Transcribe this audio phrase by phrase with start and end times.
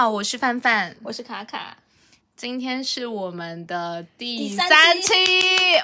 [0.00, 1.76] 好，我是范范，我是卡卡。
[2.34, 5.12] 今天是我们的第三期，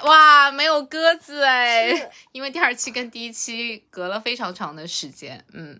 [0.05, 5.79] 哇，没有鸽子哎，因为第二期跟第一期隔了非常长的时间，嗯。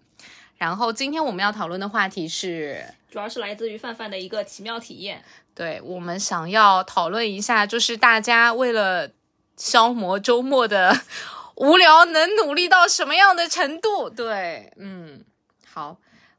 [0.58, 5.26] 然后今天我们要讨论的话题是，主要是来自于范范的一个奇妙体验。
[5.56, 9.10] 对我们想要讨论一下，就是大家为了
[9.58, 11.02] 消磨周末的
[11.56, 14.08] 无聊，能努力到什么样的程度？
[14.08, 15.26] 对，嗯，
[15.66, 15.98] 好。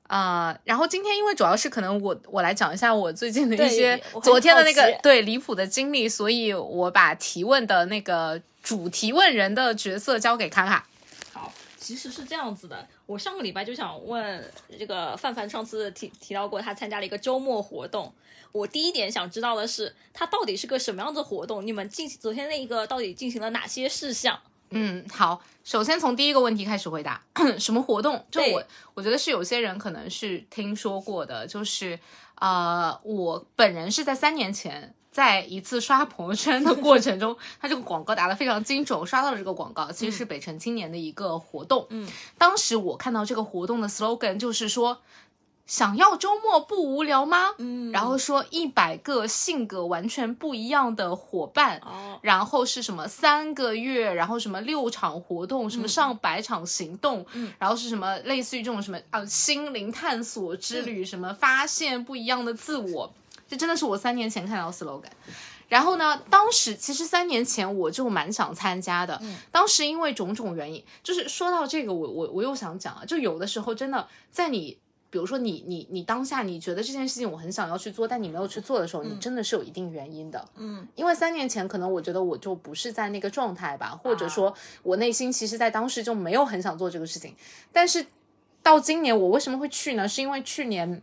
[0.08, 10.86] 啊、然后今天因为主要是可能我我来讲一下我最近的一些昨天的那个对离谱的经历，所以我把提问的那个主提问人的角色交给卡卡。
[11.32, 18.10] 好，其实是这样子的，我上个礼拜就想问这个范范，上次提提到过他参加了一个周末活动。
[18.52, 21.66] 我第一点想知道的是，他到底是个什么样的活动？
[21.66, 24.40] 你们进昨天那一个到底进行了哪些事项？
[24.70, 27.22] 嗯，好，首先从第一个问题开始回答，
[27.58, 28.24] 什么活动？
[28.30, 28.62] 就我
[28.94, 31.98] 我觉得是有些人可能是听说过的，就是
[32.36, 34.94] 呃，我本人是在三年前。
[35.10, 41.84] 在一次刷朋友圈的过程中， 他这个广告打得非常精准，我刷到了这个广告，其实是北辰青年的一个活动。
[41.90, 45.00] 嗯，当时我看到这个活动的 slogan 就是说，
[45.68, 47.50] 想要周末不无聊吗？
[47.58, 63.12] 嗯然后说一百个性格完全不一样的伙伴，哦，然后是什么三个月，然后什么六场活动，什么上百场行动，嗯然后是什么类似于这种什么啊心灵探索之旅，什么发现不一样的自我，
[63.46, 65.10] 这真的是我三年前看到 slogan。
[65.68, 69.20] 然后呢，当时其实三年前我就蛮想参加的，
[69.52, 74.78] 当时因为种种原因，就是说到这个，我我我又想讲啊，就有的时候真的在你。
[75.10, 80.44] 比如说你你你当下你觉得这件事情我很想要去做，但你没有去做的时候，你真的是有一定原因的。
[80.56, 87.34] 嗯，因为三年前可能我觉得我就不是在那个状态吧，或者说我内心其实在当时就没有很想做这个事情。
[87.72, 88.06] 但是
[88.62, 90.08] 到今年我为什么会去呢？
[90.08, 91.02] 是因为去年。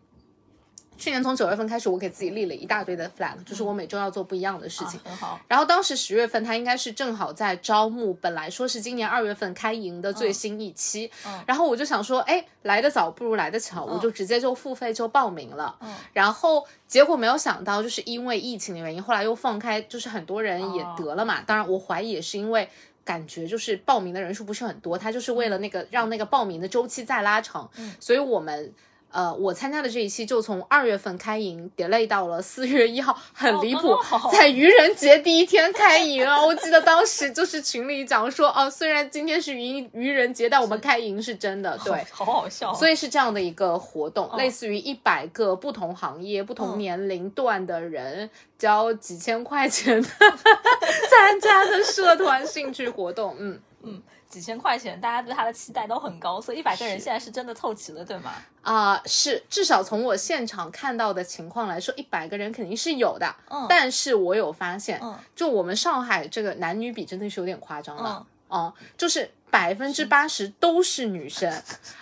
[0.98, 5.00] 去年从九月份开始，我给自己立了一大堆的 flag，就是我每周要做不一样的事情。
[5.00, 5.40] 啊很好。
[5.48, 11.12] 然后当时十月份，他应该是正好在招募，本来说是今年二月份开营的最新一期。
[11.26, 15.76] 嗯然后我就想说，哎，来得早不如来得巧，我就直接就付费就报名了。
[15.82, 21.42] 嗯然后结果没有想到，就是因为疫情的原因，后来又放开，就是很多人也哦得了嘛。
[21.42, 22.68] 当然，我怀疑也是因为。
[23.06, 27.70] 感觉就是报名的人数不是很多，他就是为了那个让那个报名的周期再拉长，
[28.00, 28.74] 所以我们
[29.12, 33.98] 呃我参加的这一期就从二月份开营 delay 到了四月一号，很离谱，
[34.32, 36.44] 在愚人节第一天开营啊！
[36.46, 42.06] 我记得当时就是群里讲说，哦，虽然今天是愚愚人节，但我们开营是真的， 对。
[42.12, 42.74] 好好笑。
[42.74, 50.10] 所以是这样的一个活动，嗯类似于一百个不同行业、不同嗯年龄段的人交几千块钱的
[51.10, 54.02] 参加的社团兴趣活动，嗯嗯。
[54.36, 58.34] 几千块钱，大家对他的期待都很高，所以一百个人现在是真的凑齐了，对吗？
[58.64, 63.34] 啊、是至少从我现场看到的情况来说，一百个人肯定是有的。
[63.50, 68.18] 嗯但是我有发现，嗯就我们上海这个男女比真的是有点夸张了。
[68.20, 71.50] 嗯哦、就是百分之八十都是女生，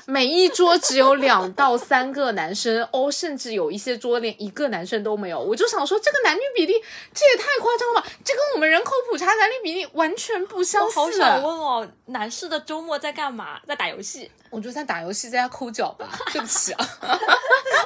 [0.08, 5.40] 每一桌只有两到三个男生， 哦，甚至有一些桌连一个男生都没有。
[5.40, 6.74] 我就想说，这个男女比例
[7.14, 8.08] 这也太夸张了吧！
[8.26, 11.00] 这跟我们人口普查男女比例完全不相似。
[11.00, 13.60] 我好想问哦，男士的周末在干嘛？
[13.68, 14.32] 在打游戏。
[14.54, 16.08] 我就在打游戏，在家抠脚吧。
[16.32, 16.90] 对不起啊。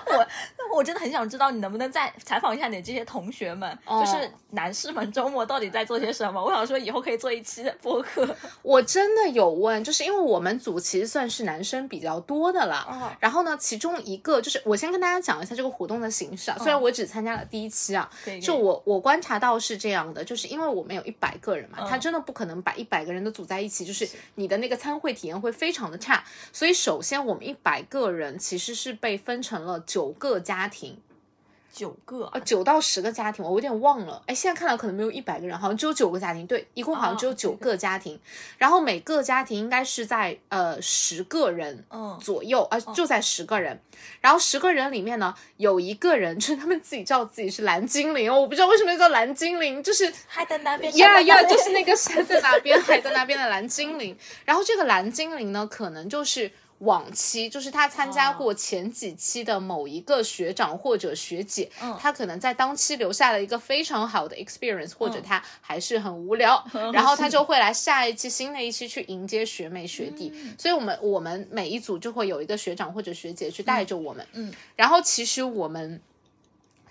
[0.10, 0.28] 我
[0.78, 6.44] 我真的很想知道，你能不能再采访一下你这些同学们，哦就是男士们周末到底在做些什么？
[6.44, 8.28] 我想说，以后可以做一期播客。
[8.62, 12.86] 我真的有问，就是因为我们组其实算是男生比较多的了。
[12.90, 18.10] 哦然后呢，其中一个就是我先跟大家讲一下这个活动的形式啊，虽然我只参加了第一期啊，
[18.42, 26.24] 就我我观察到是这样的，就是因为我们有一百个人嘛，嗯他真的不可能把一百个人都组在一起，就是你的那个参会体验会非常的差。
[26.58, 30.98] 所以首先我们一百个人其实是被分成了九个家庭，
[31.78, 34.20] 九个啊，九到十个家庭，我有点忘了。
[34.26, 36.48] 哎，现在看来可能没有一百个人，好像只有九个家庭。
[36.48, 38.20] 对，一共好像只有哦九个家庭。
[38.58, 43.80] 然后每个家庭应该是在呃十个人嗯左右，呃，就在十个人。
[44.20, 54.18] 然后十个人里面呢，有一个人就是他们自己叫自己是蓝精灵哦，我不知道为什么叫蓝精灵，就是海在那边呀呀，就就是那个山在那边，海在那边的蓝精灵。
[54.46, 61.70] 然后这个蓝精灵呢，可能就是往期，就是他参加过前几期的某一个学长或者学姐，
[62.00, 66.64] 他可能在当期留下了一个非常好的 experience，或者他还是很无聊，
[66.94, 70.32] 然后他就会来下一期新的一期去迎接学妹学弟。
[70.58, 76.02] 所以我们我们每一组就会有一个学长或者学姐去带着我们，嗯，然后其实我们。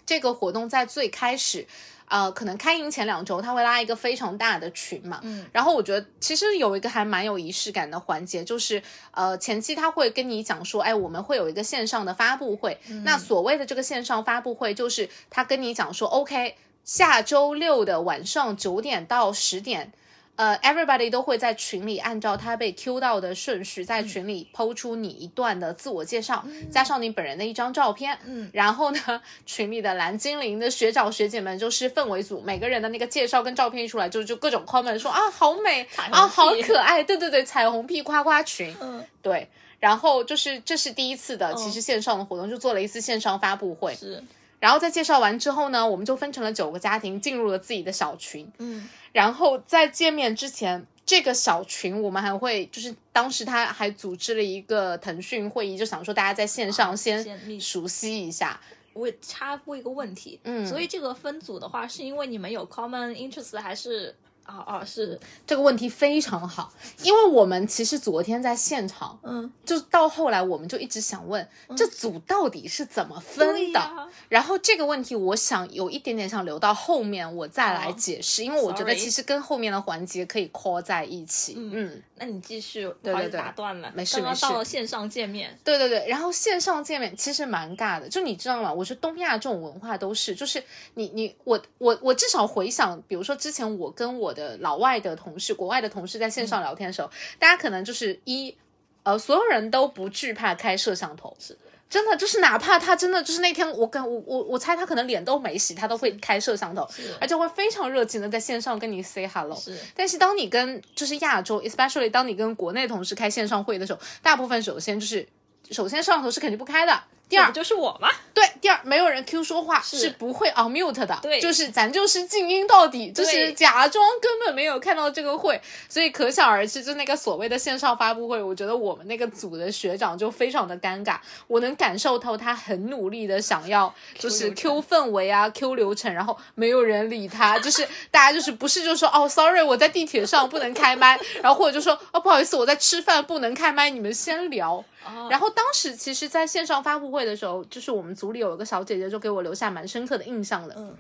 [0.08, 1.66] 这个活动在最开始，
[2.08, 19.92] 呃，可能开营前两周他会拉一个非常大的群嘛，嗯，然后我觉得其实有一个还蛮有仪式感的环节，就是呃前期他会跟你讲说，哎，我们会有一个线上的发布会，那所谓的这个线上发布会就是他跟你讲说，OK，下周六的晚上九点到十点。
[20.36, 28.18] 呃，everybody 都会在群里按照他被 Q 到的顺序，在群里抛出你一段的自我介绍，加上你本人的一张照片。
[28.26, 38.76] 嗯，然后呢，群里的蓝精灵的学长学姐们就是氛围组，每个人的那个介绍跟照片一出来，就就各种 comment 说啊好美啊好可爱，对对对，彩虹屁夸夸群。
[38.80, 39.48] 嗯，对，
[39.80, 43.94] 然后就是这是第一次的，其实线上的活动就做了一次线上发布会。
[43.94, 44.22] 是。
[44.58, 48.50] 然后在介绍完之后呢，我们就分成了九个家庭，进入了自己的小群。
[48.58, 58.60] 嗯，然后在见面之前，这个小群我们还会，就是当时他还组织了一个腾讯会议，就想说大家在线上先熟悉一下。
[58.92, 64.14] 我插播一个问题，嗯，所以这个分组的话，是因为你们有 common interest 还是？
[64.46, 66.72] 啊啊，是这个问题非常好，
[67.02, 71.46] 因为我们其实昨天在现场，嗯，就到后来我们就一直想问，
[71.76, 74.08] 这组到底是怎么分的？
[74.28, 81.54] 然后这个问题，我想有一点点想留到后面我再来解释，因为我觉得其实跟后面的环节可以 call 在一起。
[81.56, 84.42] 嗯，那你继续，对对对，打断了，没事没事。
[84.42, 88.72] 到了线上见面，对对对，然后线上见面其实蛮尬的，就你知道吗？
[88.72, 90.62] 我觉得东亚这种文化都是，就是
[90.94, 97.10] 你你我我我至少回想，比如说之前我跟我的老外的同事、国外的同事在线上聊天的时候，
[97.40, 98.54] 大家可能就是一，
[99.02, 106.88] 呃，所有人都不惧怕开摄像头，是真的，就是哪怕他真的就是那天我跟我我我猜他可能脸都没洗，他都会开摄像头，
[107.20, 109.56] 而且会非常热情的在线上跟你 say hello。
[109.56, 115.26] 是，但是当你跟就是亚洲，especially 当你跟国内同事开线上会的时候，大部分首先就是
[115.70, 117.02] 首先摄像头是肯定不开的。
[117.28, 117.52] 第二。
[117.52, 120.10] 就是我嘛，对，第二没有人 Q 说话是。
[120.18, 144.84] 不会 on mute 的，对，就是咱就是静音到底，就是假装根本没有看到这个会，所以可想而知，就那个所谓的线上发布会，我觉得我们那个组的学长就非常的尴尬，我能感受到他很努力的想要就是 Q 氛围啊，Q 流程，然后没有人理他，就是大家就是不是就说哦，sorry，我在地铁上不能开麦，然后或者就说哦，不好意思，我在吃饭不能开麦，你们先聊。
[145.30, 150.74] 然后当时其实，在线上发布会的时候，就是我们组里有一个小姐姐，就给我留下蛮深刻的印象的。
[150.76, 150.96] 嗯，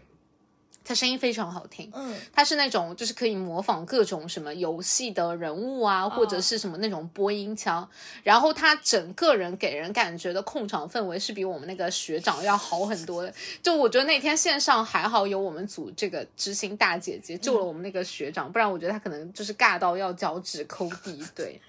[0.84, 1.90] 她声音非常好听。
[1.94, 7.88] 嗯，她是那种就是可以模仿各种什么游戏的人物啊，或者是什么那种播音腔。
[8.22, 13.34] 然后她整个人给人感觉的控场氛围是比我们那个学长要好很多的。
[13.62, 21.20] 就我觉得那天线上还好有我们组这个知心大姐姐救了我们那个学长，不然我觉得他可能就是尬到要脚趾抠地。
[21.34, 21.60] 对，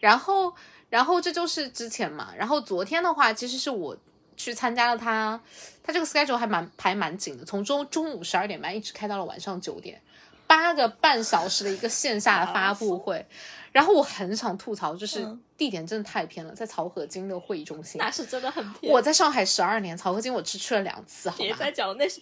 [0.00, 0.52] 然后。
[0.90, 3.96] 然后这就是之前嘛，然后昨天的话，其实是我
[4.36, 5.38] 去参加了他，
[5.82, 10.00] 他这个 schedule 还蛮排蛮紧的，从中中午十二点半一直开到了晚上九点，
[10.46, 13.26] 八个半小时的一个线下的发布会。
[13.70, 18.90] 然后我很想吐槽，就是地点真的太偏了，在漕河泾的会议中心，那是真的很偏。
[18.90, 21.42] 我在上海十二年，漕河泾我只去了两次，好吧？
[21.42, 22.18] 别再讲，那是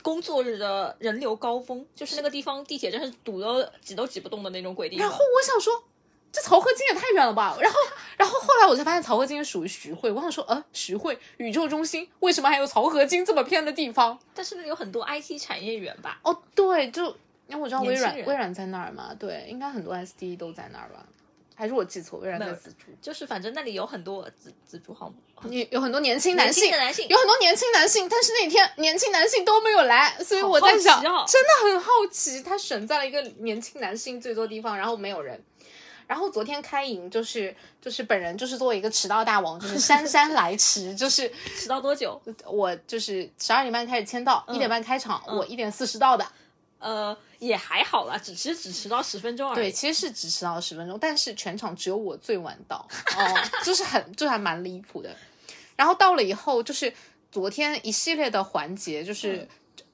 [0.00, 5.06] 工作日的人流高峰，就是那个地方地铁真是堵得挤都挤不动的那种鬼地方。
[5.06, 5.84] 然后我想说。
[6.32, 7.56] 这曹河金也太远了吧！
[7.60, 7.78] 然后，
[8.18, 10.10] 然后后来我才发现曹河泾属于徐汇。
[10.10, 14.18] 我想说，呃，徐汇宇宙中心为什么还有曹河金这么偏的地方？
[14.34, 16.20] 但是那有很多 IT 产业园吧？
[16.22, 17.06] 哦，对，就
[17.46, 21.06] 因为我知道微软，微软在那儿嘛，对，应该很多 SD 都在那儿吧？
[21.58, 22.18] 还是我记错？
[22.18, 25.10] 微软在紫竹，就是反正那里有很多紫紫竹号，
[25.44, 35.42] 你有很多年轻男性，男性有很多年轻男性，但是那天年轻男性都没有来，所以我在想，真的很好奇，他选在了一个年轻男性最多地方，然后没有人。
[36.06, 42.20] 然后昨天开营就是就是本人就是作为一个迟到大王，就是姗姗 来迟，就是迟到多久？
[42.46, 46.26] 我就是十二点半开始签到，一点半开场，我一点四十到的。
[46.78, 49.56] 呃，也还好啦，只其实只迟到十分钟而已。
[49.56, 52.86] 对，其实是只迟到十分钟，但是全场只有我最晚到，
[53.16, 55.16] 哦， 就是很就还蛮离谱的。
[55.74, 56.92] 然后到了以后，就是
[57.32, 59.48] 昨天一系列的环节，就是。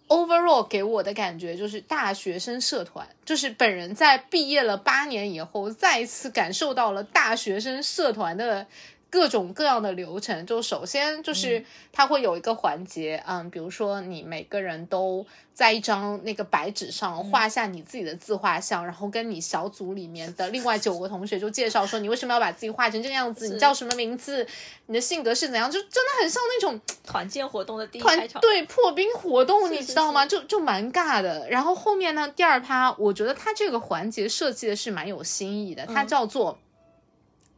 [0.09, 8.67] Overall 给我的感觉就是大学生社团，就是本人在毕业了八年以后，再一次感受到了大学生社团的。
[9.13, 24.47] 各种各样的流程，就首先就是它会有一个环节，嗯，比如说你每个人都在一张那个白纸上画下你自己的自画像，然后跟你小组里面的另外九个同学就介绍说你为什么要把自己画成这个样子，你叫什么名字，
[24.87, 30.25] 你的性格是怎样，就真的很像那种 团建活动的第一团对破冰活动，你知道吗？
[30.25, 31.47] 就就蛮尬的。
[31.51, 36.59] 然后后面呢，第二趴，我觉得它这个环节设计的是蛮有新意的，它叫做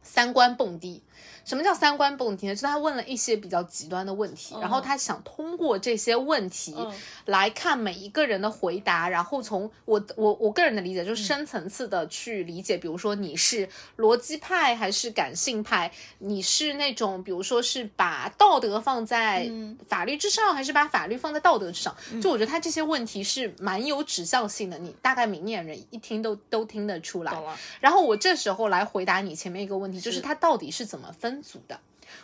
[0.03, 1.01] 三观蹦迪。
[1.45, 2.55] 什么叫三观蹦迪呢？
[2.55, 6.91] 就是他问了一些比较极端的问题，然后他想通过这些问题嗯
[7.25, 19.49] 来看每一个人的回答，然后从我我我个人的理解，就是深层次的去理解，比如说你是逻辑派还是感性派，你是那种比如说是把道德放在
[19.87, 21.95] 法律之上，还是把法律放在道德之上？
[22.19, 27.31] 就我觉得他这些问题是蛮有指向性的，你大概明眼人一听都都听得出来。
[27.79, 31.79] 然后我这时候来回答你前面一个问题，就是是它到底是怎么分组的？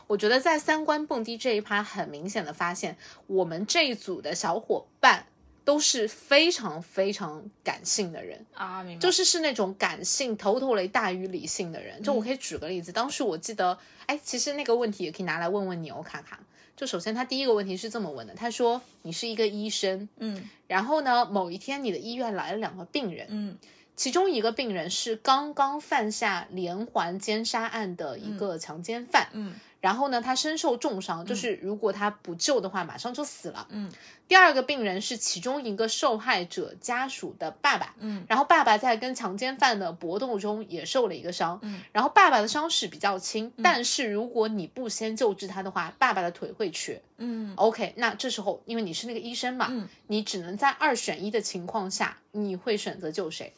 [0.07, 2.95] 我觉得在三观蹦迪这一趴，很明显的发现，
[3.27, 5.25] 我们这一组的小伙伴
[5.65, 9.01] 都是非常非常感性的人，啊，明白。
[9.01, 12.01] 就是是那种感性头头雷大于理性的人。
[12.03, 16.39] 就我可嗯以举个例子，当时我记得，哎，其实那个问题也可以拿来问问你哦，卡卡。
[16.75, 23.57] 就首先他第一个问题是这么问的，他说你是一个医生，嗯然后呢，某一天你的医院来了两个病人，嗯
[23.95, 33.67] 其中一个病人是刚刚犯下连环奸杀案的一个强奸犯，嗯然后呢，他身受重伤，就是如果他不救的话，马上就死了。
[33.71, 33.91] 嗯
[34.27, 47.01] 第二个病人是其中一个受害者家属的爸爸，嗯然后爸爸在跟强奸犯的搏斗中也受了一个伤，嗯然后爸爸的伤势比较轻，但是如果你不先救治他的话，爸爸的腿会瘸。
[47.17, 53.51] 嗯 OK，那这时候因为你是那个医生嘛，嗯你只能在二选一的情况下，你会选择救谁？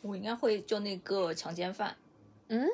[0.00, 1.96] 我应该会救那个强奸犯，
[2.48, 2.66] 嗯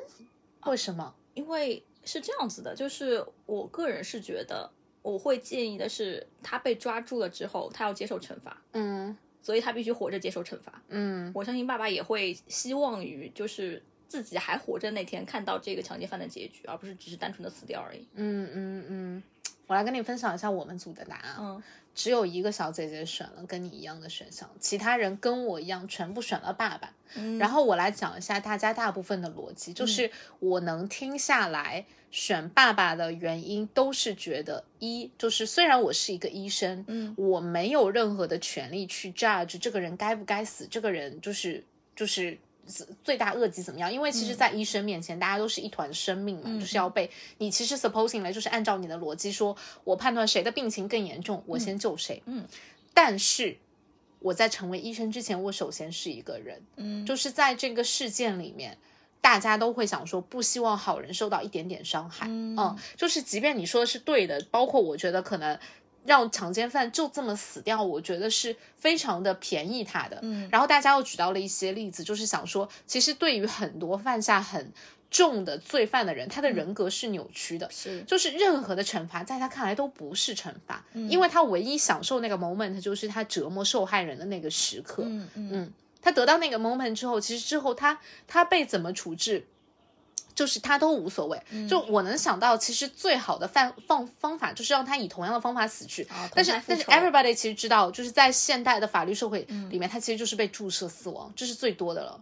[0.65, 1.13] 为什么？
[1.33, 4.69] 因为是这样子的，就是我个人是觉得，
[5.01, 10.81] 我会建议的是，他被抓住了之后，他要接受惩罚，嗯所以他必须活着接受惩罚。
[10.89, 18.07] 嗯我相信爸爸也会希望于就是自己还活着那天看到这个强奸犯的结局，而不是只是单纯的死掉而已。
[18.13, 19.23] 嗯嗯嗯，
[19.67, 21.35] 我来跟你分享一下我们组的答案。
[21.39, 21.63] 嗯
[21.95, 26.93] 只有一个小姐姐选了跟你一样的选项，其他人跟我一样全部选了爸爸。
[27.15, 30.09] 嗯然后我来讲一下大家大部分的逻辑，就是
[30.39, 41.63] 我能听下来选爸爸的原因，都是觉得一就是虽然我是一个医生，嗯我没有任何的权利去 judge 这个人该不该死，这个人就是
[41.95, 42.37] 就是。
[43.03, 43.91] 罪大恶极怎么样？
[43.91, 52.21] 因为其实，在医生面前，大家都是一团生命嘛，就是要被你其实 supposing 来就是按照你的逻辑说，我判断谁的病情更严重，我先救谁。
[52.25, 52.45] 嗯，
[52.93, 53.57] 但是
[54.19, 58.77] 我在成为医生之前，我首先是一个人，嗯就是在这个事件里面，
[59.19, 62.25] 大家都会想说，不希望好人受到一点点伤害。
[62.29, 65.59] 嗯就是即便你说的是对的，包括我觉得可能
[66.05, 70.19] 让强奸犯就这么死掉，我觉得是非常的便宜他的。
[70.21, 74.71] 嗯然后大家又举到了一些例子，就是想说，其实对于很多犯下很
[75.09, 77.69] 重的罪犯的人，他的人格是扭曲的。
[77.71, 85.03] 是就是任何的惩罚，在他看来都不是惩罚，嗯因为他唯一享受那个 moment 就是他折磨受害人的那个时刻。
[85.05, 89.45] 嗯嗯嗯，他得到那个 moment 之后，其实之后他他被怎么处置，
[90.35, 91.41] 就是他都无所谓。
[91.51, 96.03] 嗯就我能想到，其实最好的方方方法就是让他以同样的方法死去。
[96.03, 102.21] 啊但是但是 everybody 其实知道，就是在现代的法律社会嗯里面，他其实就是被注射死亡，这是最多的了。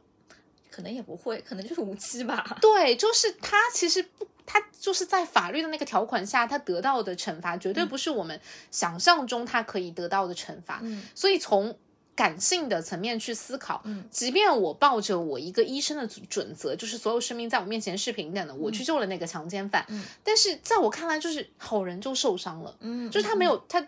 [0.70, 2.46] 可能也不会，可能就是无期吧。
[2.62, 8.40] 对，就是他其实不，他就是在法律的那个条款下，他得到的惩罚绝对不是我们
[8.72, 10.80] 想象中他可以得到的惩罚。
[10.84, 11.78] 嗯所以从
[12.16, 23.86] 感性的层面去思考，嗯即便我抱着我一个医生的准准则，就是所有生命在我面前是平等的，我去救了那个强奸犯，嗯但是在我看来，就是好人就受伤了，嗯就是他没有他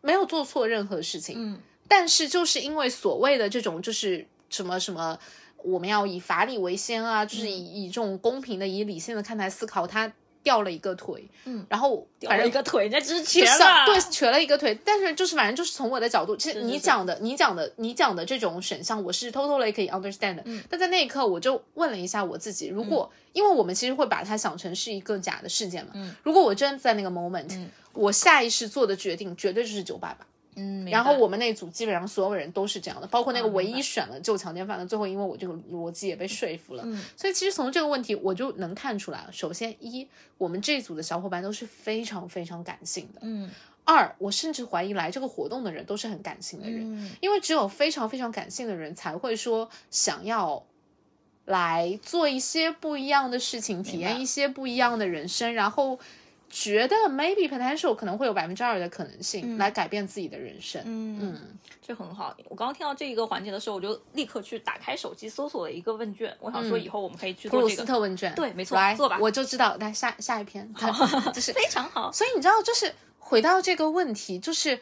[0.00, 5.18] 没有做错任何事情，嗯但是就是因为所谓的这种就是什么什么。
[5.64, 9.86] 我们要以法理为先啊，就是以、以这种公平的、以理性的看待思考。
[9.86, 13.58] 他掉了一个腿，嗯，然后掉反正了一个腿，那只是瘸了。
[13.58, 20.44] 像对，瘸了一个腿，但是就是反正就是从我的角度，其实你讲的、你讲的、你讲的这种选项，我是 totally 可以 understand 的。
[20.68, 30.26] 但在那一刻，我就问了一下我自己，如果、因为我们其实会把它想成是一个假的事件嘛，嗯如果我真的在那个 moment，、我下意识做的决定绝对就是救爸爸。
[30.62, 36.86] 嗯，然后我们那组基本上所有人都是这样的，包括那个唯一选了救强奸犯的，最后因为我这个逻辑也被说服了。
[37.16, 40.06] 所以其实从这个问题我就能看出来，首先一，
[40.38, 43.20] 我们这组的小伙伴都是非常非常感性的。
[43.22, 43.50] 嗯
[43.84, 50.64] 二，我甚至怀疑来这个活动的人都是很感性的人，嗯因为只有非常非常感性的人才会说想要
[51.46, 55.98] 来做一些不一样的事情，体验一些不一样的人生，然后
[56.52, 60.82] 觉得 maybe potential 可能会有百分之二的可能性、来改变自己的人生。
[60.84, 61.40] 嗯，嗯
[61.80, 62.36] 这很好。
[62.50, 69.74] 我刚刚听到这一个环节的时候，我就立刻去打开手机搜索了一个问卷，我想说以后我们可以去普鲁斯做这个，特问卷，对没错来做吧我就知道。
[69.80, 70.70] 来下下一篇，
[71.32, 72.12] 就是非常好。
[72.12, 74.78] 所以你知道，就是回到这个问题，就是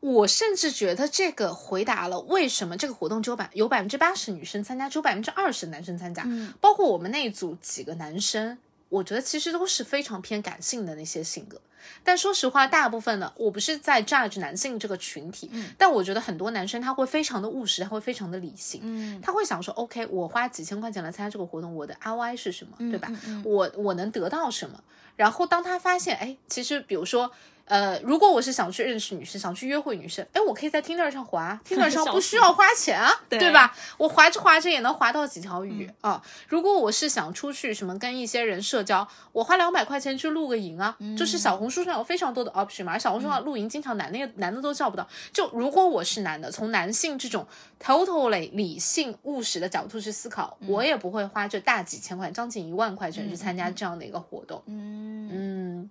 [0.00, 8.58] 我甚至觉得这个回答了为什么这个活动只有百有百分之八十女生参加，只有百分之二十男生参加，嗯包括我们那一组几个男生。
[8.92, 11.60] 我觉得其实都是非常偏感性的那些性格。
[12.04, 23.08] 但说实话，大部分呢，我不是在 judge 男性这个群体，嗯但我觉得很多男生他会非常的务实，他会非常的理性，嗯他会想说，OK，我花几千块钱来参加这个活动，我的 ROI 是什么，对吧？
[23.10, 24.82] 嗯嗯我我能得到什么？
[25.16, 27.32] 然后当他发现，哎，其实比如说。
[27.66, 33.38] 呃，如果我是想去认识女生，想去约会女生，哎，我可以在 Tinder 上滑， Tinder 上不需要花钱啊，对。
[33.38, 33.74] 对吧？
[33.98, 36.22] 我滑着滑着也能滑到几条鱼、啊。
[36.48, 45.06] 如果我是想出去什么跟一些人社交，我花两百块钱去露个营啊，就是小红书上有非常多的 option 嘛，而小红书上露营经常男的男的都叫不到。
[45.32, 47.46] 就如果我是男的，从男性这种
[47.80, 54.62] totally 理性务实的角度去思考，我也不会花这大几千块，将近一万块钱去参加这样的一个活动。
[54.66, 55.90] 嗯，嗯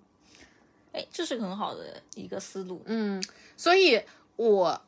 [0.92, 2.82] 哎，这是很好的一个思路。
[2.86, 3.22] 嗯，
[3.56, 4.00] 所以
[4.36, 4.80] 我。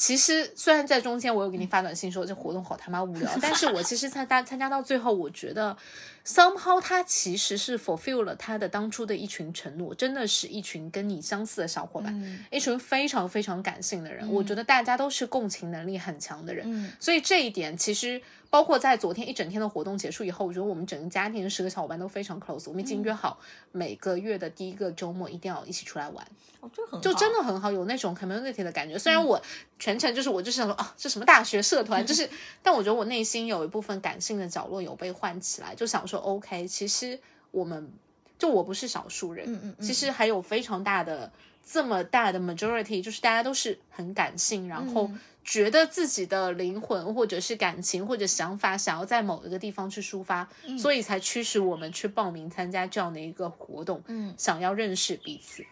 [0.00, 5.76] 其实虽然在中间我有给你发短信说这活动好他妈无聊，但是我其实参加参加到最后，我觉得
[6.24, 18.22] somehow 他其实是 fulfill 了他的当初的一群承诺，真的是一群跟你相似的小伙伴，嗯一群非常非常感性的人，我觉得大家都是共情能力很强的人，嗯所以这一点其实。
[18.50, 23.38] 包括在昨天一整天的活动结束以后，我觉得我们整个家庭十个小伙伴都非常 close，我们已经约好
[23.72, 26.26] 每个月的第一个周末一定要一起出来玩。
[26.60, 28.98] 哦，这很就真的的很好，有那种 community 的感觉。
[28.98, 29.40] 虽然我
[29.78, 32.28] 全程就是我就是想说啊，这什么大学社团，就 是，
[32.62, 37.18] 但我觉得我内心有一部分感性的角落有被唤起来，就想说 OK，其实
[37.50, 37.92] 我们
[38.38, 41.30] 就我不是少数人，嗯嗯嗯其实还有非常大的
[41.64, 50.46] 这么大的 majority，就是大家都是很感性，然后嗯觉得自己的灵魂或者是感情或者想法想要在某一个地方去抒发，
[50.78, 55.64] 所以才驱使我们去报名参加这样的一个活动，嗯，想要认识彼此。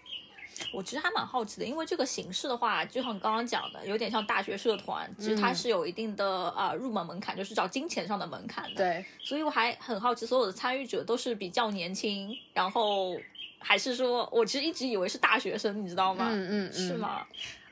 [0.73, 13.15] 我其实还蛮好奇的，因为这个形式的话，就像刚刚讲的，有点像大学社团，其实它是有一定的啊、呃入门门槛，就是找金钱上的门槛的。，对，所以我还很好奇，所有的参与者都是比较年轻，然后
[13.59, 16.29] 还是说我其实一直以为是大学生，你知道吗？
[16.31, 17.27] 嗯嗯嗯是吗？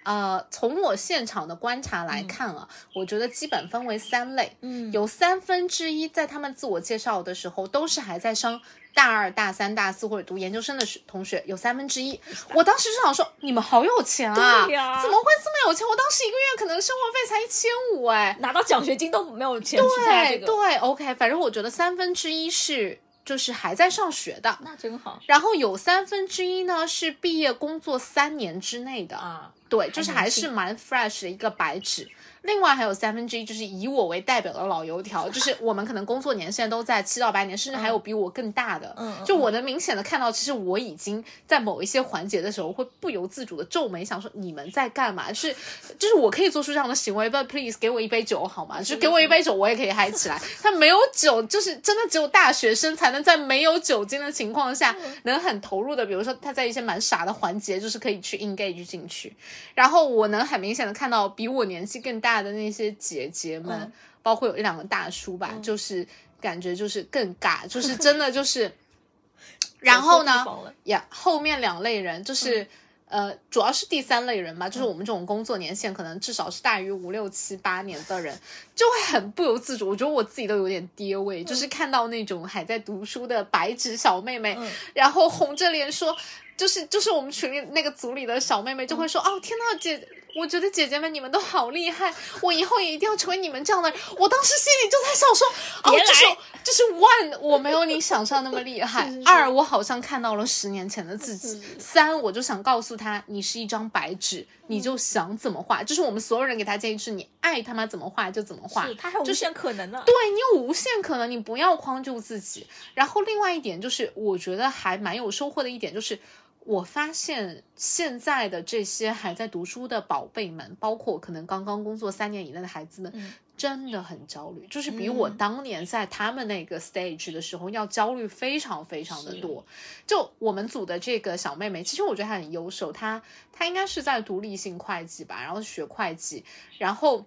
[0.05, 8.61] 呃，从我现场的观察来看啊，我觉得基本分为三类，嗯有三分之一在他们自我介绍的时候都是还在上
[8.95, 12.21] 大二、大三、大四或者读研究生的学同学，有三分之一。
[12.55, 15.87] 我当时就想说，你们好有钱啊，对呀怎么会这么有钱？
[15.87, 29.51] 我当时一个月可能生活费才一千五，哎，拿到奖学金都没有钱去这个，对对，OK，反正我觉得三分之一是就是还在上学的，那真好然后有三分之一呢是毕业工作三年之内的，啊！
[29.69, 32.09] 对，就是还是蛮 fresh 的一个白纸。
[32.45, 38.95] 另外还有三分之一就是以我为代表的老油条，就是我们可能工作年限都在七到八年，甚至还有比我更大的。
[39.25, 45.29] 就我能明显的看到，其实我已经在某一些环节的时候会不由自主的皱眉，想说你们在干嘛？
[45.29, 45.57] 就是
[45.99, 48.79] 就是我可以做出这样的行为，but please 给我一杯酒好吗？
[48.79, 50.39] 就是给我一杯酒，我也可以嗨起来。
[50.63, 59.35] 他没有酒，就是真的只有大学生才能在没有酒精的情况下，能很投入的，比如说他在一些蛮傻的环节，就是可以去 engage 进去。
[59.75, 63.93] 然后我能很明显的看到比我年纪更大的那些姐姐们，嗯
[64.23, 66.07] 包括有一两个大叔吧，就是
[66.41, 68.71] 感觉就是更尬， 就是真的就是。
[69.81, 72.63] 然后呢走错地方了，呀后面两类人就是。
[72.63, 72.69] 嗯
[73.07, 78.37] 呃，主要是第三类人吧，就是我们这种工作年限可能至少是大于五六七八年的人，
[78.75, 79.89] 就会很不由自主。
[79.91, 86.17] 我觉得我自己都有点跌位，就是看到那种还在读书的白纸小妹妹，嗯然后红着脸说，
[86.57, 90.09] 就是就是我们群里那个组里的小妹妹就会说，哦天呐，姐。
[90.35, 93.99] 我觉得姐姐们你们都好厉害，我以后也一定要成为你们这样的人。
[94.19, 95.47] 我当时心里就在想说，
[95.85, 96.25] 哦，这是
[96.65, 99.09] 这是 one，我没有你想象那么厉害。
[99.13, 101.63] 是是二，我好像看到了十年前的自己。
[101.79, 105.83] 三，我就想告诉他，你是一张白纸，你就想怎么画。
[105.83, 108.87] 就是我们所有人给他建议是，你爱他妈怎么画就怎么画。
[108.89, 110.03] 是它还有无就是限可能呢。
[110.05, 112.67] 对你有无限可能，你不要框住自己。
[112.95, 116.19] 然后另外一点就是，我觉得还蛮有收获的一点就是。
[116.65, 129.65] 我发现现在的这些还在读书的宝贝们，包括可能刚刚工作三年以内的孩子们，嗯真的很焦虑，就是比我嗯当年在他们那个 stage 的时候要焦虑非常非常的多。
[130.07, 133.23] 就我们组的这个小妹妹，其实我觉得她很优秀，她
[133.53, 136.45] 她应该是在读立信会计吧，然后学会计，
[136.79, 137.25] 然后。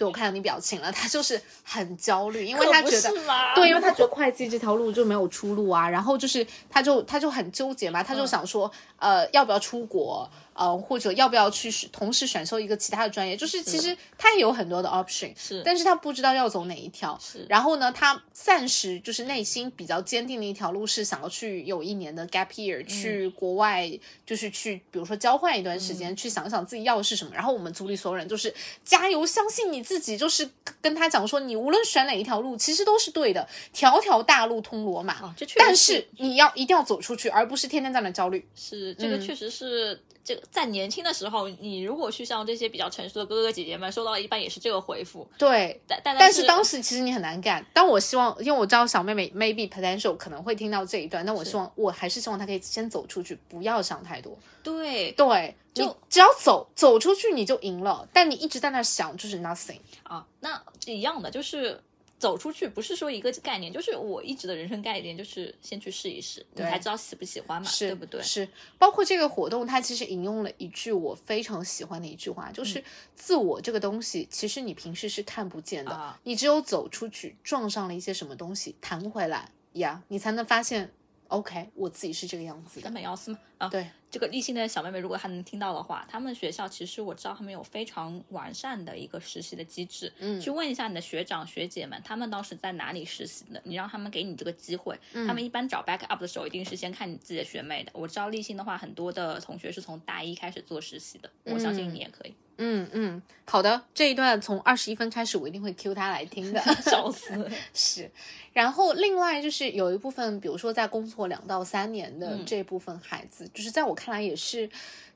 [0.00, 3.12] 对我看到你表情了，他就是很焦虑，因为他觉得
[3.54, 10.26] 对，因为他觉得会计这条路就没有出路啊，然后就是他就他就很纠结嘛，他就想说，呃，要不要出国，
[10.60, 17.18] 呃，或者要不要去同时选修一个其他的专业，就是其实他也有很多的 option，是但是他不知道要走哪一条。
[17.18, 23.90] 是然后呢，他暂时就是内心比较坚定的一条路是想要去有一年的 gap year，、去国外，
[24.24, 27.32] 就是去比如说交换一段时间，去想想自己要的是什么。
[27.34, 30.46] 然后我们组里所有人就是加油，相信你你自己就是
[30.82, 35.14] 跟他讲说，你无论选哪一条路，其实都是对的，条条大路通罗马。
[35.14, 38.46] 啊，这确实但是你要一定要走出去，而不是天天在那焦虑。
[38.54, 39.98] 是这个嗯确实是。
[40.22, 45.28] 这个在年轻的时候，你如果去像这些比较成熟的哥哥姐姐们，收到一般也是这个回复。
[45.38, 47.64] 对，但但但是当时其实你很难干。
[47.72, 54.36] 但我希望，因为我知道小妹妹 maybe potential 可能会听到这一段，但我希望我还是希望她可以先走出去，不要想太多。
[54.62, 59.78] 对对，就你只要走走出去你就赢了，但你一直在那想就是 nothing。
[60.02, 61.80] 啊，那一样的，就是
[62.20, 68.22] 走出去，不是说一个概念，就是我一直的人生概念，就是先去试一试，你才知道喜不喜欢嘛，对不对？
[68.22, 68.46] 是，
[68.78, 72.84] 包括这个活动，它其实引用了一句我非常喜欢的一句话，嗯就是
[73.16, 76.20] 自我这个东西，其实你平时是看不见的，啊。
[76.24, 80.92] 你只有走出去，撞上了一些什么东西，弹回来呀你才能发现
[81.30, 82.94] ，OK，我自己是这个样子的根。
[82.94, 83.68] 本要死嘛啊！
[83.68, 94.98] 对，这个立信的小妹妹，如果她能听到的话，他们学校其实我知道他们有非常完善的一个实习的机制，嗯去问一下你的学长学姐们，他们当时在哪里实习的，你让他们给你这个机会。
[95.12, 97.90] 嗯他们一般找 back up 的时候，一定是先看你自己的学妹的。
[97.94, 102.30] 我知道立信的话，很多的同学是从大一开始做实习的，我相信你也可以。
[102.30, 106.60] 嗯嗯嗯，好的，这一段从二十一分开始，我一定会 Q 他来听的。
[106.84, 107.50] 笑死！
[107.74, 108.10] 是，
[108.52, 114.68] 然后另外就是有一部分，比如说在工作两到三年的嗯这部分孩子，就是在我看来也是。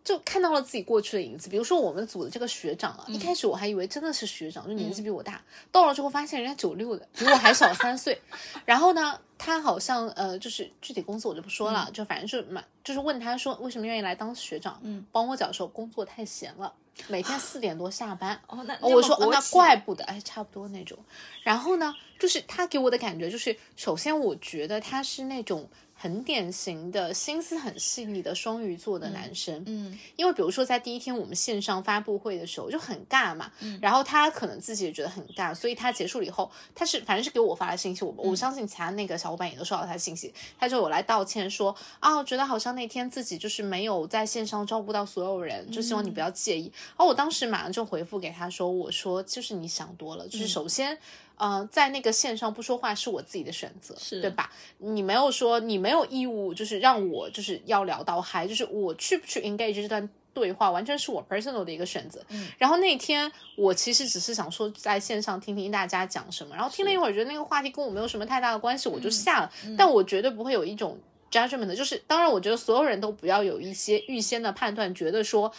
[0.02, 8.20] 就看到了自己过去的影子，比如说我们组的这个学长啊，一开始我还以为真的是学长，就年纪比我大，到了之后发现人家九六的，比我还小三岁。
[8.66, 16.70] 然后呢，他好像呃，就是具体工资我就不说了，就反正是蛮，就是问他说为什么愿意来当学长，嗯，帮我讲说工作太闲了，
[17.08, 20.98] 每天四点多下班，哦，那我说、啊那怪不得，哎，差不多那种。
[21.42, 29.62] 然后呢，就是他给我的感觉就是，首先我觉得他是那种很典型的心思很细腻的双鱼座的男生。
[29.66, 46.72] 嗯因为比如说在第一天我们线上发布会的时候就很尬嘛，嗯然后他可能自己也觉得很尬，所以他结束了以后，他是反正是给我发了信息，我嗯我相信其他那个小伙伴也都收到他的信息，他就有来道歉说啊，我觉得好像那天自己就是没有在线上照顾到所有人，就希望你不要介意。
[46.88, 50.98] 然后我当时马上就回复给他说，我说就是你想多了，嗯就是首先。
[51.36, 54.50] 呃，在那个线上不说话是我自己的选择，是对吧？
[54.78, 62.24] 你没有说你没有义务，就是让我就是要聊到嗨，就是我去不去 engage 这段对话，完全是我 personal 的一个选择。
[62.28, 69.52] 嗯然后那天我其实只是想说在线上听听大家讲什么，然后听了一会儿，觉得那个话题跟我没有什么太大的关系，我就下了。
[69.76, 70.98] 但我绝对不会有一种
[71.30, 75.52] judgment 的，就是当然，我觉得所有人都不要有一些预先的判断，觉得说。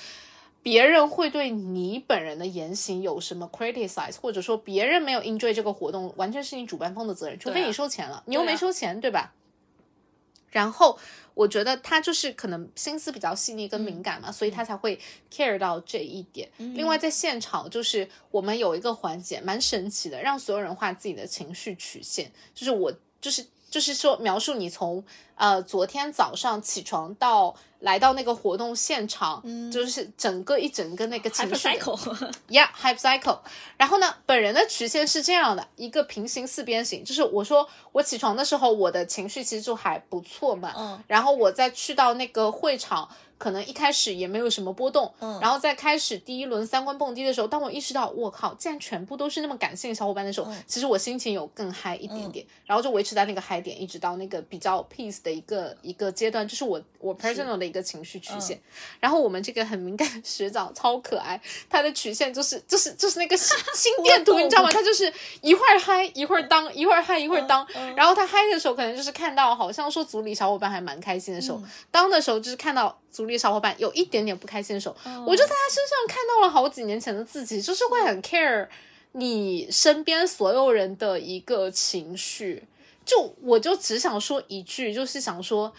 [0.65, 9.31] 别人会对你本人的言行有什么 criticize，或者说别人没有 enjoy 这个活动，完全是你主办方的责任，除非你收钱了，你又没收钱，对吧？
[10.49, 10.97] 然后
[11.35, 14.99] 我觉得他就是可能心思比较细腻跟敏感嘛，所以他才会
[15.31, 16.49] care 到这一点。
[16.57, 25.03] 另外，在现场就是我们有一个环节蛮神奇的，让所有人画自己的情绪曲线，就是我就是就是说描述你从
[25.35, 33.39] 呃昨天早上起床到来到那个活动现场，就是整个一整个那个情绪的 cycle，Yeah, hype cycle。
[33.77, 40.73] 然后呢，本人的曲线是这样的，一个平行四边形，就是我说我起床的时候，我的情绪其实就还不错嘛。
[40.77, 41.03] 嗯。
[41.07, 43.07] 然后我再去到那个会场，
[43.37, 45.13] 可能一开始也没有什么波动。
[45.19, 58.59] 嗯然后在开始第一轮三观蹦迪的时候，当我意识到我靠，竟然全部都是那么感性的小伙伴的时候，嗯其实我心情有更嗨一点点，然后就维持在那个嗨点，一直到那个比较 peace 的一个一个阶段，就是我我 personal 的一个情绪曲线。
[58.99, 64.69] 然后我们这个很敏感的学长超可爱，他的曲线就是就是就是那个心 心电图，你知道吗？
[64.71, 67.65] 他就是一会儿嗨一会儿当，一会儿嗨一会儿当。
[67.75, 78.67] 嗯然后他嗨的时候，可能就是看到好像说组里小伙伴还蛮开心的时候，当的时候就是看到组里小伙伴有一点点不开心的时候，我就在他身上看到了好几年前的自己，就是会很 care
[79.13, 82.63] 你身边所有人的一个情绪。
[83.05, 85.71] 就我就只想说一句，就是想说，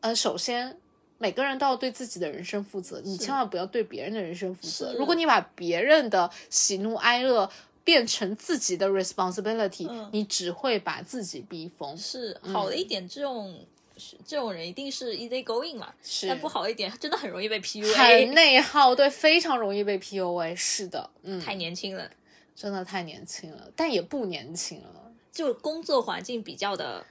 [0.00, 0.76] 呃，首先
[1.24, 4.92] 每个人都要对自己的人生负责，你千万不要对别人的人生负责。
[4.98, 7.50] 如果你把别人的喜怒哀乐
[7.82, 11.96] 变成自己的 responsibility，、你只会把自己逼疯。
[11.96, 13.58] 是好的一点，这种
[13.96, 20.54] 是这种人一定是 easy going 嘛，是但不好一点，真的很容易被 PUA，很内耗，对，非常容易被 PUA。
[20.54, 22.10] 是的，嗯，太年轻了，
[22.54, 25.10] 真的太年轻了，但也不年轻了。
[25.32, 27.06] 就工作环境比较的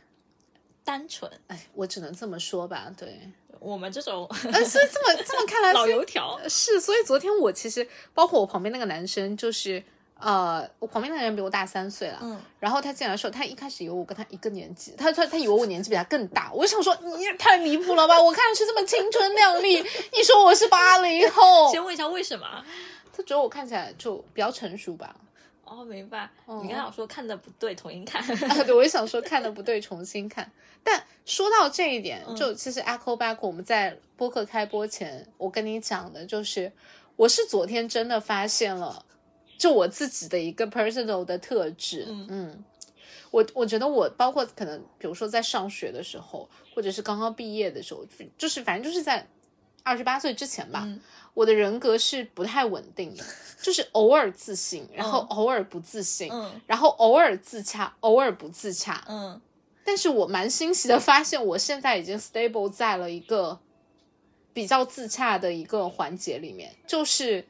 [0.84, 1.32] 单纯。
[1.47, 3.32] 哎，我只能这么说吧，对。
[3.63, 9.82] 我们这种呃，所以这么这么看来， 老油条，是，所以昨天我其实包括我旁边那个男生，就是
[10.19, 22.45] 呃，我旁边那个人比我大三岁了，嗯，然后他进来的时候，他一开始以为我跟他一个年纪，他他他以为我年纪比他更大，我想说你也太离谱了吧，我看上去这么青春靓丽，你说我是八零后，先问一下为什么？
[23.15, 25.15] 他觉得我看起来就比较成熟吧。
[25.65, 26.30] 哦，明白。
[26.47, 28.21] 嗯你刚才说看的不对，重新看。
[28.49, 30.52] 啊，对，我也想说看的不对，重新看。
[30.84, 36.71] 但说到这一点，嗯就其实 Echo Back 我们在播客开播前，我跟你讲的就是，
[37.15, 39.06] 我是昨天真的发现了，
[39.58, 42.63] 就我自己的一个 personal 的特质，嗯
[43.32, 48.06] 我我觉得我包括可能，比如说在上学的时候，或者是刚刚毕业的时候，
[48.38, 49.26] 就是反正就是在
[49.82, 50.99] 二十八岁之前吧，嗯
[51.33, 53.23] 我的人格是不太稳定的，
[53.61, 59.03] 就是偶尔自信，然后嗯偶尔不自信，嗯然后偶尔自洽，偶尔不自洽。
[59.07, 59.41] 嗯
[59.85, 63.59] 但是我蛮欣喜的发现，我现在已经 stable 在了一个
[64.53, 67.45] 比较自洽的一个环节里面，就是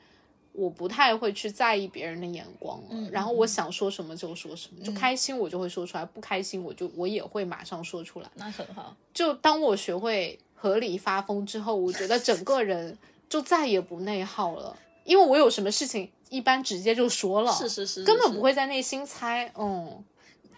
[0.51, 8.29] 我不太会去在意别人的眼光了，嗯然后我想说什么就说什么，就开心我就会说出来，不开心我就我也会马上说出来。
[8.33, 8.95] 那很好。
[9.13, 12.97] 就当我学会合理发疯之后，我觉得整个人
[13.29, 20.03] 就再也不内耗了，因为我有什么事情一般直接就说了，是是是，根本不会在内心猜，嗯。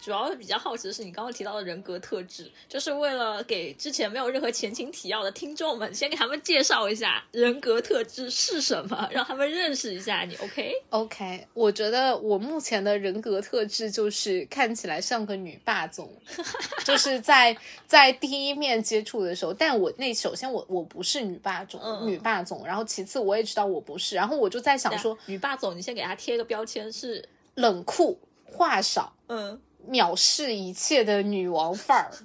[0.00, 10.36] 主要比较好奇的是你刚刚提到的人格特质，就是为了给之前没有任何前情提要的听众们，先给他们介绍一下人格特质是什么， 让他们认识一下你。
[10.36, 16.10] OK？OK，我觉得我目前的人格特质就是看起来像个女霸总，
[16.84, 17.56] 就是在
[17.86, 32.10] 在第一面接触的时候，但我那首先我我不是女霸总，嗯女霸总，然后其次我也知道我不是，然后我就在想说，女霸总，你先给他贴个标签是，冷酷、话少、嗯，藐视一切的女王范儿。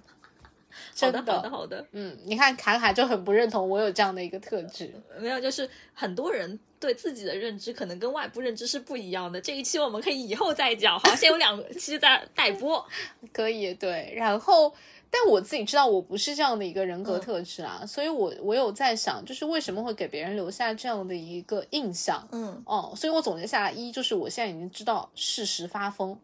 [0.94, 1.86] 真的好的，好的。
[1.94, 4.94] 嗯，你看卡卡就很不认同我有这样的一个特质。
[5.20, 9.42] 没有，就是很多人对自己的认知可能跟外部认知是不一样的。
[9.42, 12.86] 这一期我们可以以后再讲，好，先有两 期在待播。
[13.34, 14.72] 可以对，然后
[15.10, 22.26] 但我自己知道我不是这样的一个人格特质啊，所以我我有在想，就是为什么会给别人留下这样的一个印象？
[22.32, 26.18] 嗯，哦，所以我总结下来，一就是我现在已经知道适时发疯，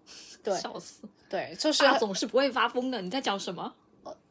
[0.44, 3.02] 对笑死，对，就是他总是不会发疯的。
[3.02, 3.74] 你在讲什么？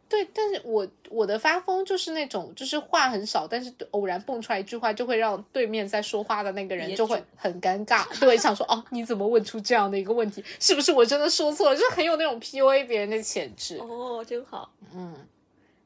[0.08, 10.44] 对，但是我我的发疯就是那种，就是话很少，但是偶然蹦出来一句话，就会让对面在说话的那个人就会很尴尬，对，想说哦，你怎么问出这样的一个问题？
[10.60, 11.76] 是不是我真的说错了？
[11.76, 13.78] 就是很有那种 PUA 别人的潜质。
[13.78, 15.12] 哦，真好，嗯，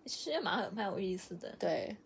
[0.04, 1.54] 其实也蛮蛮有意思的。
[1.58, 1.96] 对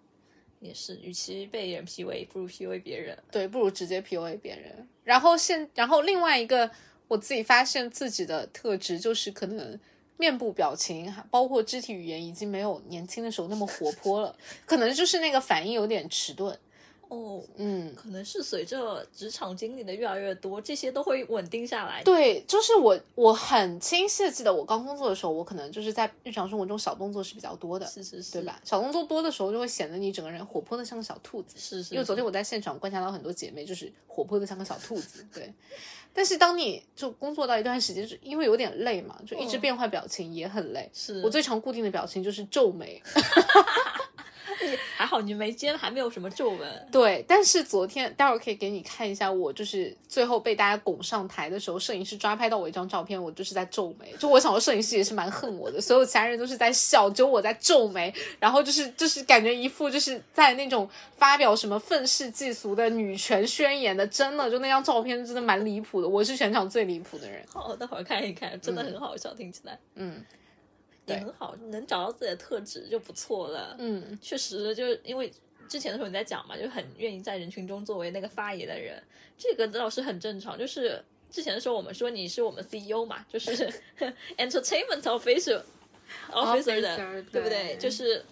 [0.61, 3.19] 也是，与其被人 PUA，不如 PUA 别人。
[3.33, 4.89] 对，不如直接 PUA 别人。
[5.03, 6.71] 然后现，然后另外一个
[7.09, 9.79] 我自己发现自己的特质就是可能。
[10.17, 16.57] 面部表情，包括肢体语言，已经没有年轻的时候那么活泼了，可能就是那个反应有点迟钝。
[17.15, 22.03] 哦，嗯，可能是随着职场经历的越来越多，这些都会稳定下来。
[22.03, 28.43] 对，就是我，我很清晰的记得，我刚工作的时候，我可能就是在日常生活中小动作是比较多的，是是是，对？
[28.43, 28.61] 吧？
[28.65, 31.57] 小动作多的时候，就会显得你整个人活泼的像个小兔子。
[31.59, 35.53] 是是，因为昨天我在现场观察到很多姐妹就是活泼的像个小兔子，对。
[36.17, 40.89] 但是当你就工作到一段时间，就因为有点累嘛，就一直嗯变换表情也很累。
[40.95, 43.03] 是我最常固定的表情就是皱眉，
[44.97, 46.89] 还好你眉间还没有什么皱纹。
[46.91, 47.25] 对。
[47.27, 54.15] 但是昨天待会儿可以给你看一下，我就是最后被大家拱上台的时候，摄影师抓拍到我一张照片，我就是在皱眉。
[54.19, 67.43] 就我想说，摄影师也是蛮恨我的， 所有其他人都是在笑，只有我在皱眉，然后就是就是感觉一副就是在那种发表什么愤世嫉俗的女权宣言的，真的就那张照片真的蛮离谱的，我是全场最离谱的人。
[67.53, 70.44] 好，待会儿看一看，真的很好笑，听起来嗯对
[71.07, 73.77] 也很好，能找到自己的特质就不错了。
[73.79, 75.33] 嗯，确实，就是因为
[75.69, 79.03] 之前的时候你在讲嘛，就很愿意在人群中作为那个发言的人，
[79.37, 80.59] 这个倒是很正常。
[80.59, 83.53] 就是之前的时候我们说你是我们 CEO 嘛，就是
[84.39, 85.63] entertainment officer
[86.31, 87.77] officer 的 Officer，对不对？
[87.79, 88.25] 就是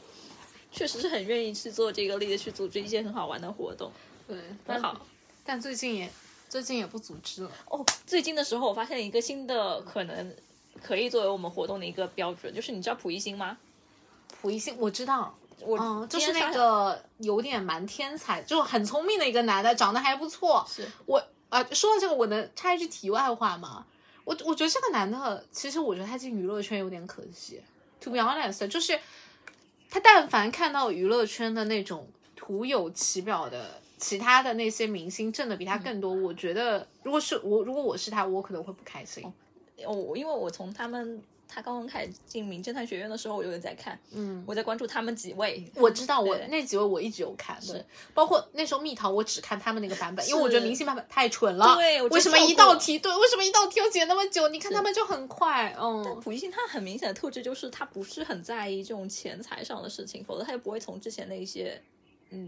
[0.71, 3.91] 确实是很愿意去做这个力的，去组织一些很好玩的活动，
[4.27, 5.05] 对，很好。
[5.45, 6.09] 但最近也
[6.49, 7.51] 最近也不组织了。
[7.69, 10.35] 哦，最近的时候我发现一个新的可能
[10.81, 13.59] 可以作为我们活动的一个标准，就是你知道溥仪星吗？
[14.41, 20.65] 溥仪星我知道，我嗯，就是那个有点蛮天才，就很聪明的一个男的，长得还不错。
[20.69, 23.85] 是我啊，说到这个，我能插一句题外话吗？
[24.25, 27.61] 我我觉得这个男的，其实我觉得他进娱乐圈有点可惜。
[28.01, 28.99] To be honest，就是
[29.91, 39.23] 他但凡看到娱乐圈的那种徒有其表的其他的那些明星挣的比他更多，我觉得如果是我，如果我是他，我可能会不开心。
[39.91, 45.63] 我因为我从他们他刚刚开始进名侦探学院的时候，我有点在看，嗯，我在关注他们几位。
[45.75, 51.75] 我知道，我那几位我一直有看，对是，包括那时候蜜桃，我只看他们那个版本，因为我觉得明星版本太蠢了。
[51.77, 53.15] 对为什么一道题对？
[53.19, 54.49] 为什么一道题要解那么久？
[54.49, 62.02] 你看他们就很快，嗯，蒲熠星他很明显的特质就是他不是很在意这种钱财上的事情，否则他就不会从之前那些嗯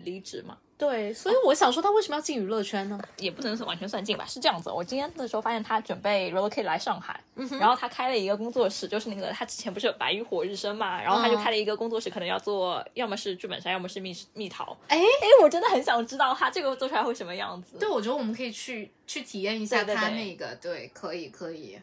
[0.04, 0.56] 离职嘛。
[0.76, 3.00] 对，所以我想说，他为什么要进娱乐圈呢？
[3.18, 4.68] 也不能是完全算进吧，是这样子。
[4.68, 7.18] 我今天的时候发现他准备 relocate 来上海，
[7.60, 14.76] 然后他开了一个工作室，就是那个他之前不是有白玉火日升嘛，然后他就开了一个工作室，可能要做要么是剧本杀，要么是蜜蜜桃。
[14.88, 17.78] 哎哎，我真的很想知道他这个做出来会什么样子。
[17.78, 21.78] 对，我觉得我们可以去去体验一下对对对他那个，对，可以可以。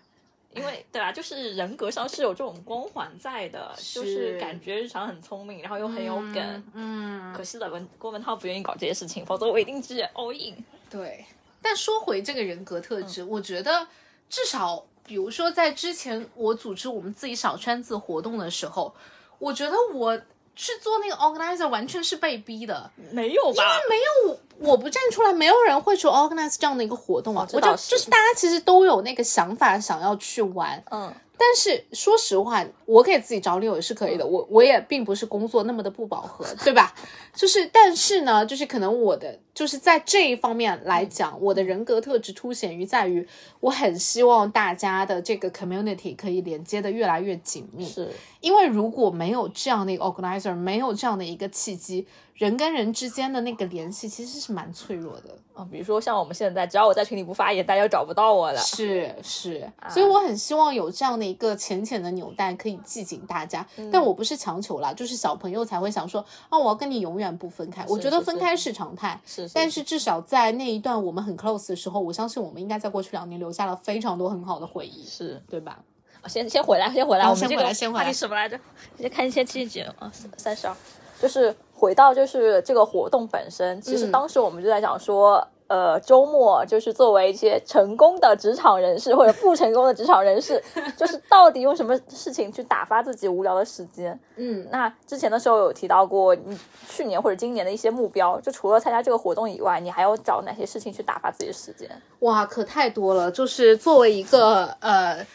[0.53, 6.63] 因为对吧，就是人格上是有这种光环在的，就是感觉日常很聪明，然后又很有梗。
[6.73, 10.63] 嗯，可惜了，文郭文涛不愿意搞这些事情，否则我一定是 all in。
[10.89, 11.25] 对。
[11.61, 13.87] 但说回这个人格特质，我觉得
[14.29, 18.93] 至少，比如说在之前我组织我们自己小圈子活动的时候，
[19.37, 20.19] 我觉得我
[20.61, 23.63] 去做那个 organizer 完全是被逼的，没有吧？
[23.89, 23.95] 没
[24.29, 27.47] 有我不站出来，没有人会去 organize 这样的一个活动啊。
[27.51, 34.23] 我就就是大家其实都有那个想法，想要去玩，嗯，但是说实话，我给自己找理由也是可以的。
[34.23, 36.93] 我我也并不是工作那么的不饱和，对吧？
[37.33, 43.27] 就是，但是呢，就是可能我的就是在这一方面来讲，我的人格特质凸显于在于，
[43.59, 47.85] 我很希望大家的这个 community 可以连接的越来越紧密。
[47.87, 48.09] 是
[48.39, 55.37] 因为如果没有这样的一个 organizer，没有这样的一个契机，人跟人之间的那个联系其实是蛮脆弱的。
[55.53, 58.59] 啊，比如说像我们现在，只要我在群里不发言，大家就找不到我了。
[58.59, 67.85] 是是，所以我很希望有这样的一个浅浅的纽带可以系紧大家，但我不是强求啦，就是小朋友才会想说，啊，我要跟你永远不分开。
[67.89, 75.79] 我觉得分开是常态，是是但是至少在那一段我们很 close 的时候，我相信我们应该在过去两年留下了非常多很好的回忆，是，对吧？
[76.21, 78.59] 啊先先回来，先回来，我们这个回来先回来什么来着？
[78.99, 80.75] 先看一些七几啊，三十二，
[81.19, 83.81] 就是回到就是这个活动本身。
[83.81, 90.61] 其实嗯当时我们就在讲说，呃，周末就是作为一些成功的职场人士或者不成功的职场人士，
[90.97, 94.19] 就是到底用什么事情去打发自己无聊的时间？
[94.35, 101.89] 嗯，那之前的时候有提到过，你去年或者今年的一些目标，就除了参加这个活动以外，你还要找哪些事情去打发自己的时间？
[102.19, 103.31] 哇，可太多了。
[103.31, 105.25] 就是作为一个呃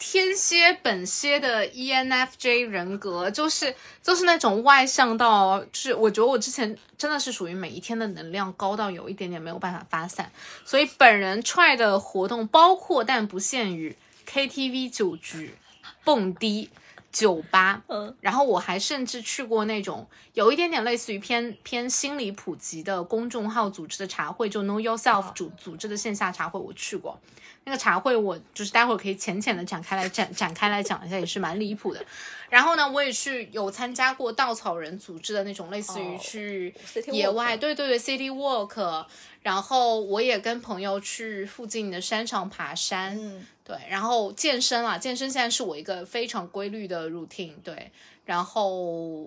[0.00, 10.32] 天蝎本蝎的 E ENFJ 人格，就是就是那种外向到，就是我觉得我之前真的是属于每一天的能量高到有一点点没有办法发散，
[10.64, 13.94] 所以本人 try 的活动包括但不限于
[14.26, 15.54] KTV 酒局、
[16.02, 16.70] 蹦迪。
[17.12, 27.18] 酒吧，嗯，然后我还甚至去过那种有一点点类似于偏偏心理普及的公众号组织的茶会，就 Know Yourself 组组织的线下茶会，我去过。
[27.64, 32.04] 那个茶会我就是待会儿可以浅浅的展开来展展开来讲一下，也是蛮离谱的。
[32.48, 36.74] 然后呢，我也去有参加过稻草人组织的那种类似于哦去
[37.12, 39.06] 野外，对对对，City Walk。
[39.42, 47.90] 然后我也跟朋友去附近的山上爬山，嗯，对，然后健身啊，健身现在是我一个非常规律的 routine，对，
[48.26, 49.26] 然后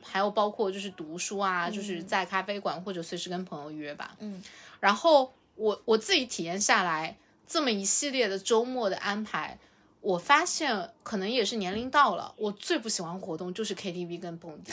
[0.00, 4.40] 还有包括就是读书啊，就是在咖啡馆或者随时跟朋友约吧，嗯，
[4.78, 9.58] 然后我我自己体验下来这么一系列的周末的安排，
[10.00, 14.72] 我发现可能也是年龄到了，我最不喜欢活动就是 KTV 跟蹦迪，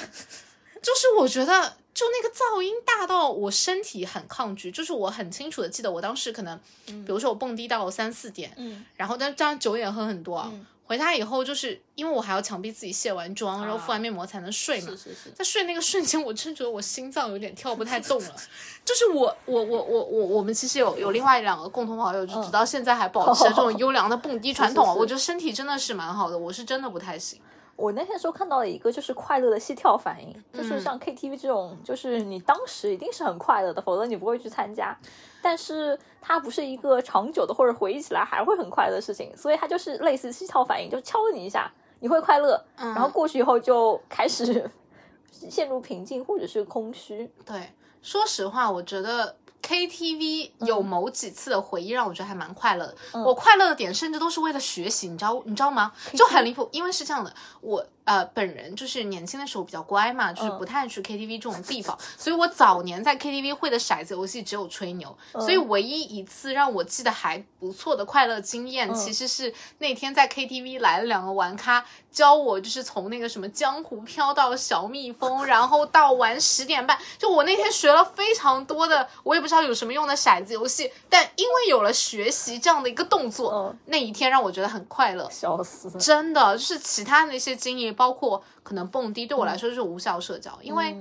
[0.82, 10.52] 就是我觉得就那个噪音大到我身体很抗拒，就是我很清楚的记得我当时可能，比如说我蹦迪到三四点，嗯，然后但这样酒也喝很多啊。
[10.92, 14.90] 回家以后，就是因为我还要强逼自己卸完妆，然后敷完面膜才能睡嘛。
[14.90, 18.36] 是是是，在睡那个瞬间，我真觉得我心脏有点跳不太动了。
[18.84, 27.40] 就是我我我我我我们其实有有另外两个共同好友，就直到现在还保持着这种 优良的蹦迪传统我觉得身体真的是蛮好的，我是真的不太行。
[27.82, 34.96] 我那天时候看到了一个就是快乐的膝跳反应，就是嗯像 KTV 这种，就是你当时一定是很快乐的，否则你不会去参加。
[35.42, 44.70] 但是它不是一个长久的或者回忆起来还会很快乐的事情，所以它就是类似膝跳反应，就敲了你一下，你会快乐，嗯然后过去以后就开始
[45.32, 47.32] 陷入平静或者是空虚。
[47.44, 47.72] 对，
[48.04, 49.36] 说实话，我觉得
[49.72, 52.96] KTV 有某几次的回忆让我觉得还蛮快乐的。
[53.24, 55.94] 我快乐的点甚至都是为了学习，你知道你知道吗？
[56.14, 71.84] 就很离谱，因为是这样的，我呃本人就是年轻的时候比较乖嘛，就是不太去 KTV 这种地方，所以我早年在 KTV 会的骰子游戏只有吹牛，所以唯一一次让我记得还不错的快乐经验，其实是那天在 KTV 来了两个玩咖。
[72.12, 77.00] 教我就是从那个什么江湖飘到小蜜蜂，然后到晚十点半。
[77.18, 85.26] 就我那天学了非常多的，我也不知道有什么用的骰子游戏，但因为有了学习这样的一个动作，嗯那一天让我觉得很快乐。
[85.32, 85.90] 笑死！
[85.92, 90.96] 真的，就是其他那些经历，包括可能蹦迪，对我来说就是无效社交，因为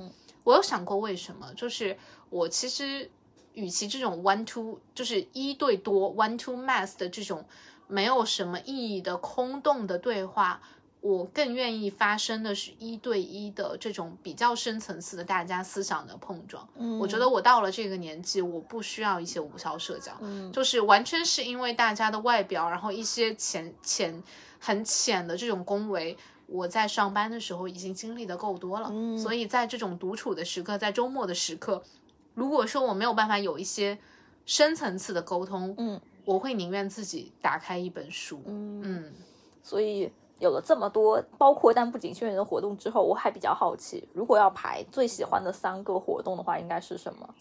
[0.45, 1.97] 我有想过为什么，就是
[2.29, 3.11] 我其实
[3.55, 7.45] 与其这种 one to 就是一对多 one to mass 的这种
[7.87, 10.61] 没有什么意义的空洞的对话。
[11.03, 16.69] 我更愿意发生的是一对一的这种比较深层次的大家思想的碰撞。
[16.77, 24.23] 嗯我觉得我到了这个年纪，我不需要一些无效社交，嗯就是完全是因为大家的外表，然后一些浅浅
[24.59, 26.15] 很浅的这种恭维。
[26.51, 29.17] 我在上班的时候已经经历的够多了，嗯。
[29.17, 31.83] 所以在这种独处的时刻，在周末的时刻，
[32.35, 33.97] 如果说我没有办法有一些
[34.45, 39.13] 深层次的沟通，嗯我会宁愿自己打开一本书，嗯，嗯。
[39.63, 47.35] 所以有了这么多包括但不仅限于的活动之后，我还比较好奇，如果要排最喜欢的三个活动的话，应该是什么？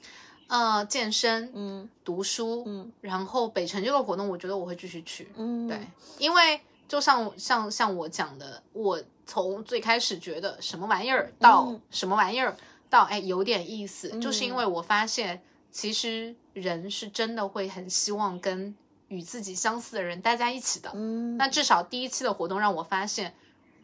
[0.48, 1.90] 呃，健身、嗯。
[2.04, 2.92] 读书，嗯。
[3.02, 5.80] 然后北辰这个活动，我觉得我会继续去，嗯，对，
[6.18, 6.60] 因为
[6.90, 12.58] 就像像像我讲的，我从最开始觉得什么玩意儿到嗯什么玩意儿，
[12.90, 18.76] 到哎有点意思，就是因嗯为我发现其实人是真的会很希望跟
[19.10, 20.92] 与自己相似的人待在一起的。
[20.96, 23.36] 嗯，那至少第一期的活动让我发现，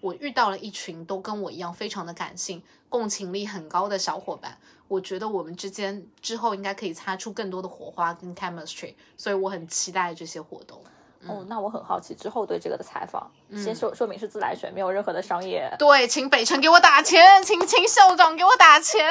[0.02, 4.58] 我遇到了一群都跟我一样非常的感性、共情力很高的小伙伴。
[4.88, 10.80] 我觉得我们之间之后应该可以擦出更多的火花跟 chemistry，所以我很期待这些活动。
[11.28, 19.10] 哦，那我很好奇之后对这个的采访，先说说明是自来水，没有任何的商业，对，请北辰给我打钱，请请校长给我打钱。